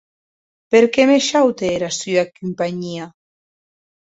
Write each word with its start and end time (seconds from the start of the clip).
Perque 0.71 1.03
me 1.09 1.17
shaute 1.27 1.65
era 1.77 1.89
sua 1.99 2.23
companhia? 2.39 3.05